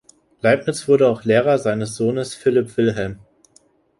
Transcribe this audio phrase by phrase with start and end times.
[0.41, 3.19] Leibniz wurde auch Lehrer seines Sohnes Philipp Wilhelm.